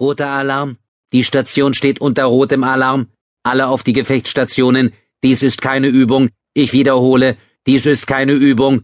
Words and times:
Roter 0.00 0.28
Alarm. 0.28 0.78
Die 1.12 1.22
Station 1.22 1.72
steht 1.72 2.00
unter 2.00 2.24
rotem 2.24 2.64
Alarm. 2.64 3.06
Alle 3.44 3.68
auf 3.68 3.84
die 3.84 3.92
Gefechtsstationen. 3.92 4.92
Dies 5.22 5.42
ist 5.42 5.62
keine 5.62 5.88
Übung. 5.88 6.30
Ich 6.52 6.72
wiederhole, 6.72 7.36
dies 7.66 7.86
ist 7.86 8.06
keine 8.06 8.32
Übung. 8.32 8.82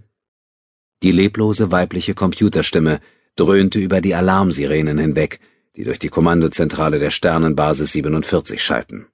Die 1.02 1.10
leblose 1.10 1.72
weibliche 1.72 2.14
Computerstimme 2.14 3.00
dröhnte 3.34 3.80
über 3.80 4.00
die 4.00 4.14
Alarmsirenen 4.14 4.98
hinweg, 4.98 5.40
die 5.76 5.84
durch 5.84 5.98
die 5.98 6.10
Kommandozentrale 6.10 6.98
der 6.98 7.10
Sternenbasis 7.10 7.92
47 7.92 8.62
schalten. 8.62 9.06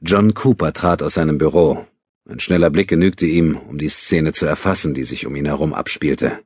John 0.00 0.34
Cooper 0.34 0.72
trat 0.72 1.02
aus 1.02 1.14
seinem 1.14 1.38
Büro. 1.38 1.86
Ein 2.28 2.40
schneller 2.40 2.70
Blick 2.70 2.88
genügte 2.88 3.26
ihm, 3.26 3.56
um 3.56 3.78
die 3.78 3.88
Szene 3.88 4.32
zu 4.32 4.46
erfassen, 4.46 4.94
die 4.94 5.04
sich 5.04 5.26
um 5.26 5.36
ihn 5.36 5.46
herum 5.46 5.72
abspielte. 5.72 6.40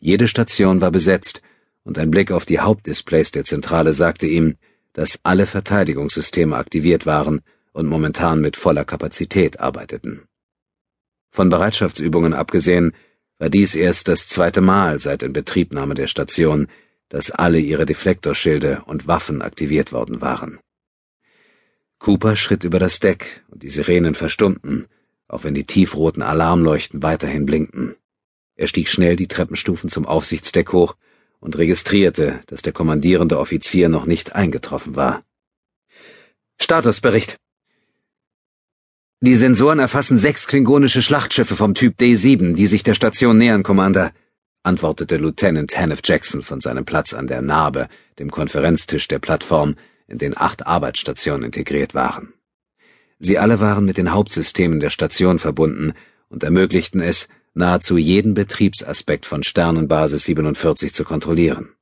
Jede 0.00 0.28
Station 0.28 0.80
war 0.80 0.90
besetzt, 0.90 1.42
und 1.88 1.98
ein 1.98 2.10
Blick 2.10 2.30
auf 2.30 2.44
die 2.44 2.60
Hauptdisplays 2.60 3.30
der 3.30 3.44
Zentrale 3.44 3.94
sagte 3.94 4.26
ihm, 4.26 4.56
dass 4.92 5.18
alle 5.22 5.46
Verteidigungssysteme 5.46 6.54
aktiviert 6.54 7.06
waren 7.06 7.40
und 7.72 7.86
momentan 7.86 8.42
mit 8.42 8.58
voller 8.58 8.84
Kapazität 8.84 9.58
arbeiteten. 9.58 10.24
Von 11.30 11.48
Bereitschaftsübungen 11.48 12.34
abgesehen, 12.34 12.92
war 13.38 13.48
dies 13.48 13.74
erst 13.74 14.08
das 14.08 14.28
zweite 14.28 14.60
Mal 14.60 14.98
seit 14.98 15.22
Inbetriebnahme 15.22 15.94
der 15.94 16.08
Station, 16.08 16.68
dass 17.08 17.30
alle 17.30 17.58
ihre 17.58 17.86
Deflektorschilde 17.86 18.82
und 18.84 19.06
Waffen 19.06 19.40
aktiviert 19.40 19.90
worden 19.90 20.20
waren. 20.20 20.58
Cooper 22.00 22.36
schritt 22.36 22.64
über 22.64 22.78
das 22.78 23.00
Deck 23.00 23.44
und 23.48 23.62
die 23.62 23.70
Sirenen 23.70 24.14
verstummten, 24.14 24.88
auch 25.26 25.42
wenn 25.42 25.54
die 25.54 25.64
tiefroten 25.64 26.22
Alarmleuchten 26.22 27.02
weiterhin 27.02 27.46
blinkten. 27.46 27.94
Er 28.56 28.66
stieg 28.66 28.90
schnell 28.90 29.16
die 29.16 29.28
Treppenstufen 29.28 29.88
zum 29.88 30.04
Aufsichtsdeck 30.04 30.74
hoch 30.74 30.94
und 31.40 31.56
registrierte, 31.56 32.40
dass 32.46 32.62
der 32.62 32.72
kommandierende 32.72 33.38
Offizier 33.38 33.88
noch 33.88 34.06
nicht 34.06 34.34
eingetroffen 34.34 34.96
war. 34.96 35.22
Statusbericht. 36.60 37.36
Die 39.20 39.34
Sensoren 39.34 39.78
erfassen 39.78 40.18
sechs 40.18 40.46
klingonische 40.46 41.02
Schlachtschiffe 41.02 41.56
vom 41.56 41.74
Typ 41.74 41.98
D7, 41.98 42.54
die 42.54 42.66
sich 42.66 42.82
der 42.82 42.94
Station 42.94 43.38
nähern, 43.38 43.62
Commander, 43.62 44.12
antwortete 44.62 45.16
Lieutenant 45.16 45.76
Hannif 45.76 46.00
Jackson 46.04 46.42
von 46.42 46.60
seinem 46.60 46.84
Platz 46.84 47.14
an 47.14 47.26
der 47.26 47.42
Narbe, 47.42 47.88
dem 48.18 48.30
Konferenztisch 48.30 49.08
der 49.08 49.18
Plattform, 49.18 49.76
in 50.06 50.18
den 50.18 50.36
acht 50.36 50.66
Arbeitsstationen 50.66 51.44
integriert 51.44 51.94
waren. 51.94 52.32
Sie 53.18 53.38
alle 53.38 53.60
waren 53.60 53.84
mit 53.84 53.96
den 53.96 54.12
Hauptsystemen 54.12 54.78
der 54.80 54.90
Station 54.90 55.38
verbunden 55.38 55.94
und 56.28 56.44
ermöglichten 56.44 57.00
es, 57.00 57.28
nahezu 57.58 57.98
jeden 57.98 58.34
Betriebsaspekt 58.34 59.26
von 59.26 59.42
Sternenbasis 59.42 60.24
47 60.24 60.94
zu 60.94 61.04
kontrollieren. 61.04 61.74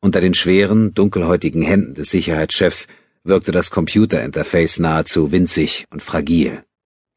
Unter 0.00 0.20
den 0.20 0.34
schweren, 0.34 0.94
dunkelhäutigen 0.94 1.62
Händen 1.62 1.94
des 1.94 2.10
Sicherheitschefs 2.10 2.86
wirkte 3.24 3.52
das 3.52 3.70
Computerinterface 3.70 4.78
nahezu 4.78 5.32
winzig 5.32 5.86
und 5.90 6.02
fragil. 6.02 6.62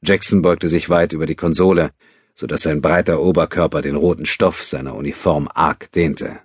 Jackson 0.04 0.42
beugte 0.42 0.68
sich 0.68 0.90
weit 0.90 1.14
über 1.14 1.28
die 1.28 1.36
Konsole, 1.36 1.92
so 2.34 2.48
dass 2.48 2.64
sein 2.64 2.82
breiter 2.82 3.22
Oberkörper 3.22 3.82
den 3.82 3.96
roten 3.96 4.26
Stoff 4.26 4.64
seiner 4.64 4.96
Uniform 4.96 5.48
arg 5.54 5.92
dehnte. 5.92 6.40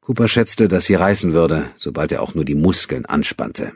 Cooper 0.00 0.28
schätzte, 0.28 0.68
dass 0.68 0.84
sie 0.84 0.94
reißen 0.94 1.32
würde, 1.32 1.70
sobald 1.76 2.12
er 2.12 2.22
auch 2.22 2.34
nur 2.34 2.44
die 2.44 2.54
Muskeln 2.54 3.04
anspannte. 3.06 3.72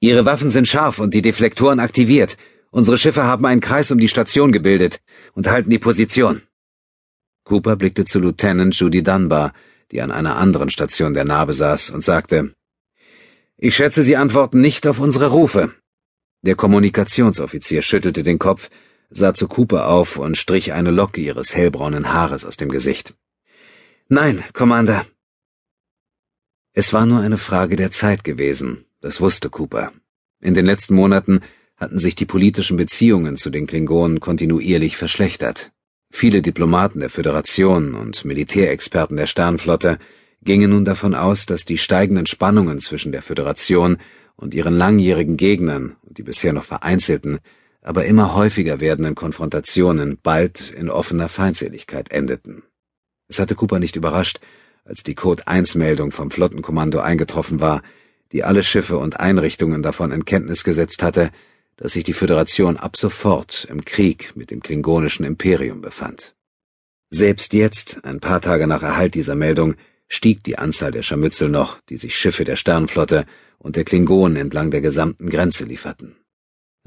Ihre 0.00 0.24
Waffen 0.24 0.50
sind 0.50 0.66
scharf 0.66 0.98
und 0.98 1.14
die 1.14 1.22
Deflektoren 1.22 1.78
aktiviert. 1.78 2.36
Unsere 2.72 2.96
Schiffe 2.96 3.24
haben 3.24 3.44
einen 3.44 3.60
Kreis 3.60 3.90
um 3.90 3.98
die 3.98 4.08
Station 4.08 4.50
gebildet 4.50 5.02
und 5.34 5.46
halten 5.46 5.68
die 5.68 5.78
Position. 5.78 6.40
Cooper 7.44 7.76
blickte 7.76 8.06
zu 8.06 8.18
Lieutenant 8.18 8.74
Judy 8.74 9.02
Dunbar, 9.02 9.52
die 9.90 10.00
an 10.00 10.10
einer 10.10 10.36
anderen 10.36 10.70
Station 10.70 11.12
der 11.12 11.26
Narbe 11.26 11.52
saß, 11.52 11.90
und 11.90 12.02
sagte, 12.02 12.54
Ich 13.58 13.76
schätze, 13.76 14.02
Sie 14.02 14.16
antworten 14.16 14.62
nicht 14.62 14.86
auf 14.86 15.00
unsere 15.00 15.26
Rufe. 15.26 15.74
Der 16.40 16.54
Kommunikationsoffizier 16.54 17.82
schüttelte 17.82 18.22
den 18.22 18.38
Kopf, 18.38 18.70
sah 19.10 19.34
zu 19.34 19.48
Cooper 19.48 19.88
auf 19.88 20.16
und 20.16 20.38
strich 20.38 20.72
eine 20.72 20.92
Locke 20.92 21.20
ihres 21.20 21.54
hellbraunen 21.54 22.10
Haares 22.10 22.46
aus 22.46 22.56
dem 22.56 22.70
Gesicht. 22.70 23.14
Nein, 24.08 24.42
Commander. 24.54 25.04
Es 26.72 26.94
war 26.94 27.04
nur 27.04 27.20
eine 27.20 27.36
Frage 27.36 27.76
der 27.76 27.90
Zeit 27.90 28.24
gewesen, 28.24 28.86
das 29.02 29.20
wusste 29.20 29.50
Cooper. 29.50 29.92
In 30.40 30.54
den 30.54 30.64
letzten 30.64 30.94
Monaten 30.94 31.42
hatten 31.82 31.98
sich 31.98 32.14
die 32.14 32.26
politischen 32.26 32.76
Beziehungen 32.76 33.36
zu 33.36 33.50
den 33.50 33.66
Klingonen 33.66 34.20
kontinuierlich 34.20 34.96
verschlechtert. 34.96 35.72
Viele 36.12 36.40
Diplomaten 36.40 37.00
der 37.00 37.10
Föderation 37.10 37.94
und 37.94 38.24
Militärexperten 38.24 39.16
der 39.16 39.26
Sternflotte 39.26 39.98
gingen 40.44 40.70
nun 40.70 40.84
davon 40.84 41.14
aus, 41.14 41.44
dass 41.44 41.64
die 41.64 41.78
steigenden 41.78 42.26
Spannungen 42.26 42.78
zwischen 42.78 43.10
der 43.10 43.20
Föderation 43.20 43.98
und 44.36 44.54
ihren 44.54 44.74
langjährigen 44.74 45.36
Gegnern 45.36 45.96
und 46.02 46.18
die 46.18 46.22
bisher 46.22 46.52
noch 46.52 46.64
vereinzelten, 46.64 47.40
aber 47.82 48.04
immer 48.04 48.36
häufiger 48.36 48.78
werdenden 48.78 49.16
Konfrontationen 49.16 50.18
bald 50.22 50.70
in 50.70 50.88
offener 50.88 51.28
Feindseligkeit 51.28 52.12
endeten. 52.12 52.62
Es 53.26 53.40
hatte 53.40 53.56
Cooper 53.56 53.80
nicht 53.80 53.96
überrascht, 53.96 54.38
als 54.84 55.02
die 55.02 55.16
Code-1-Meldung 55.16 56.12
vom 56.12 56.30
Flottenkommando 56.30 57.00
eingetroffen 57.00 57.60
war, 57.60 57.82
die 58.30 58.44
alle 58.44 58.62
Schiffe 58.62 58.98
und 58.98 59.18
Einrichtungen 59.18 59.82
davon 59.82 60.12
in 60.12 60.24
Kenntnis 60.24 60.62
gesetzt 60.62 61.02
hatte, 61.02 61.32
dass 61.82 61.94
sich 61.94 62.04
die 62.04 62.12
Föderation 62.12 62.76
ab 62.76 62.96
sofort 62.96 63.66
im 63.68 63.84
Krieg 63.84 64.36
mit 64.36 64.52
dem 64.52 64.62
klingonischen 64.62 65.24
Imperium 65.24 65.80
befand. 65.80 66.32
Selbst 67.10 67.52
jetzt, 67.54 68.04
ein 68.04 68.20
paar 68.20 68.40
Tage 68.40 68.68
nach 68.68 68.84
Erhalt 68.84 69.16
dieser 69.16 69.34
Meldung, 69.34 69.74
stieg 70.06 70.44
die 70.44 70.58
Anzahl 70.58 70.92
der 70.92 71.02
Scharmützel 71.02 71.48
noch, 71.48 71.80
die 71.88 71.96
sich 71.96 72.16
Schiffe 72.16 72.44
der 72.44 72.54
Sternflotte 72.54 73.26
und 73.58 73.74
der 73.74 73.82
Klingonen 73.82 74.36
entlang 74.36 74.70
der 74.70 74.80
gesamten 74.80 75.28
Grenze 75.28 75.64
lieferten. 75.64 76.14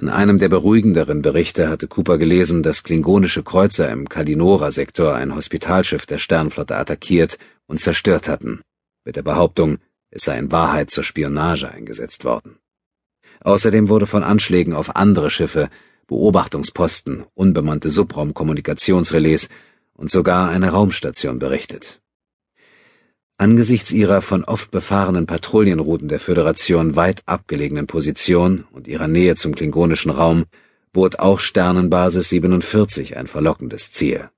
In 0.01 0.07
einem 0.07 0.39
der 0.39 0.47
beruhigenderen 0.47 1.21
Berichte 1.21 1.67
hatte 1.67 1.89
Cooper 1.89 2.17
gelesen, 2.17 2.63
dass 2.63 2.83
klingonische 2.83 3.43
Kreuzer 3.43 3.89
im 3.91 4.07
Kalinora-Sektor 4.07 5.13
ein 5.13 5.35
Hospitalschiff 5.35 6.05
der 6.05 6.19
Sternflotte 6.19 6.77
attackiert 6.77 7.37
und 7.67 7.81
zerstört 7.81 8.29
hatten, 8.29 8.61
mit 9.03 9.17
der 9.17 9.23
Behauptung, 9.23 9.79
es 10.09 10.23
sei 10.23 10.37
in 10.37 10.53
Wahrheit 10.53 10.89
zur 10.89 11.03
Spionage 11.03 11.69
eingesetzt 11.69 12.23
worden. 12.23 12.59
Außerdem 13.45 13.89
wurde 13.89 14.07
von 14.07 14.23
Anschlägen 14.23 14.73
auf 14.73 14.95
andere 14.95 15.29
Schiffe, 15.29 15.69
Beobachtungsposten, 16.07 17.25
unbemannte 17.35 17.91
Subraumkommunikationsrelais 17.91 19.49
und 19.93 20.09
sogar 20.09 20.49
eine 20.49 20.69
Raumstation 20.69 21.37
berichtet. 21.37 22.01
Angesichts 23.37 23.91
ihrer 23.91 24.23
von 24.23 24.43
oft 24.43 24.71
befahrenen 24.71 25.27
Patrouillenrouten 25.27 26.07
der 26.07 26.19
Föderation 26.19 26.95
weit 26.95 27.21
abgelegenen 27.27 27.85
Position 27.85 28.63
und 28.71 28.87
ihrer 28.87 29.07
Nähe 29.07 29.35
zum 29.35 29.53
klingonischen 29.53 30.09
Raum 30.09 30.45
bot 30.91 31.19
auch 31.19 31.39
Sternenbasis 31.39 32.29
47 32.29 33.15
ein 33.15 33.27
verlockendes 33.27 33.91
Ziel. 33.91 34.31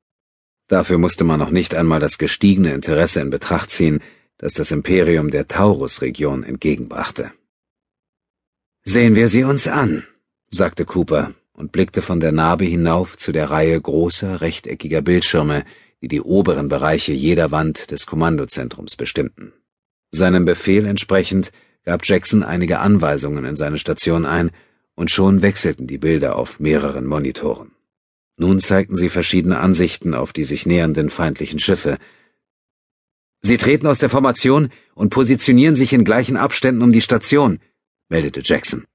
Dafür 0.68 0.98
musste 0.98 1.24
man 1.24 1.40
noch 1.40 1.52
nicht 1.52 1.76
einmal 1.76 2.02
das 2.02 2.18
gestiegene 2.18 2.74
Interesse 2.74 3.22
in 3.22 3.30
Betracht 3.30 3.70
ziehen, 3.70 4.02
das 4.38 4.52
das 4.52 4.72
Imperium 4.72 5.30
der 5.30 5.48
Taurus-Region 5.48 6.44
entgegenbrachte. 6.44 7.32
Sehen 8.90 9.16
wir 9.16 9.28
sie 9.28 9.44
uns 9.44 9.68
an, 9.68 10.06
sagte 10.50 10.86
Cooper 10.86 11.34
und 11.52 11.74
blickte 11.74 12.02
von 12.02 12.22
der 12.22 12.32
Narbe 12.32 12.64
hinauf 12.64 13.18
zu 13.18 13.34
der 13.34 13.50
Reihe 13.50 13.82
großer, 13.82 14.40
rechteckiger 14.40 15.02
Bildschirme, 15.02 15.66
die 16.02 16.08
die 16.08 16.22
oberen 16.22 16.70
Bereiche 16.70 17.12
jeder 17.12 17.52
Wand 17.52 17.92
des 17.92 18.06
Kommandozentrums 18.06 18.96
bestimmten. 18.96 19.52
Seinem 20.12 20.46
Befehl 20.46 20.86
entsprechend 20.86 21.52
gab 21.84 22.06
Jackson 22.06 22.44
einige 22.44 22.80
Anweisungen 22.80 23.44
in 23.44 23.58
seine 23.58 23.78
Station 23.78 24.26
ein, 24.26 24.52
und 24.96 25.12
schon 25.12 25.42
wechselten 25.42 25.86
die 25.86 25.98
Bilder 25.98 26.38
auf 26.38 26.62
mehreren 26.62 27.06
Monitoren. 27.06 27.72
Nun 28.38 28.58
zeigten 28.58 28.96
sie 28.96 29.10
verschiedene 29.10 29.60
Ansichten 29.60 30.14
auf 30.14 30.32
die 30.32 30.46
sich 30.46 30.66
nähernden 30.66 31.10
feindlichen 31.10 31.60
Schiffe. 31.60 31.98
Sie 33.42 33.58
treten 33.58 33.86
aus 33.86 34.00
der 34.00 34.08
Formation 34.08 34.70
und 34.96 35.10
positionieren 35.10 35.76
sich 35.76 35.92
in 35.92 36.06
gleichen 36.06 36.38
Abständen 36.38 36.82
um 36.82 36.94
die 36.94 37.02
Station, 37.02 37.60
meldete 38.10 38.42
Jackson. 38.44 38.86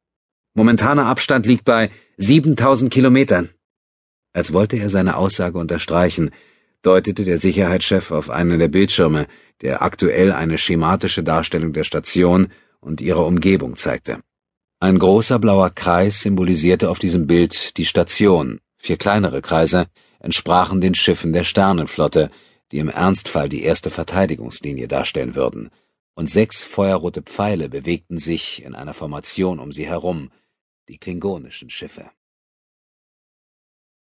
Momentaner 0.54 1.06
Abstand 1.06 1.46
liegt 1.46 1.64
bei 1.64 1.90
7000 2.18 2.92
Kilometern. 2.92 3.50
Als 4.32 4.52
wollte 4.52 4.76
er 4.76 4.90
seine 4.90 5.16
Aussage 5.16 5.58
unterstreichen, 5.58 6.30
deutete 6.82 7.24
der 7.24 7.38
Sicherheitschef 7.38 8.10
auf 8.10 8.30
einen 8.30 8.58
der 8.58 8.68
Bildschirme, 8.68 9.26
der 9.60 9.82
aktuell 9.82 10.32
eine 10.32 10.58
schematische 10.58 11.22
Darstellung 11.22 11.72
der 11.72 11.84
Station 11.84 12.48
und 12.80 13.00
ihrer 13.00 13.26
Umgebung 13.26 13.76
zeigte. 13.76 14.20
Ein 14.80 14.98
großer 14.98 15.38
blauer 15.38 15.70
Kreis 15.70 16.20
symbolisierte 16.20 16.90
auf 16.90 16.98
diesem 16.98 17.26
Bild 17.26 17.76
die 17.76 17.84
Station, 17.84 18.60
vier 18.78 18.96
kleinere 18.96 19.40
Kreise 19.40 19.86
entsprachen 20.18 20.80
den 20.80 20.94
Schiffen 20.94 21.32
der 21.32 21.44
Sternenflotte, 21.44 22.30
die 22.72 22.78
im 22.78 22.88
Ernstfall 22.88 23.48
die 23.48 23.62
erste 23.62 23.90
Verteidigungslinie 23.90 24.88
darstellen 24.88 25.34
würden, 25.34 25.70
und 26.14 26.28
sechs 26.28 26.64
feuerrote 26.64 27.22
Pfeile 27.22 27.68
bewegten 27.68 28.18
sich 28.18 28.62
in 28.62 28.74
einer 28.74 28.94
Formation 28.94 29.58
um 29.58 29.72
sie 29.72 29.86
herum, 29.86 30.30
die 30.88 30.98
klingonischen 30.98 31.70
Schiffe. 31.70 32.10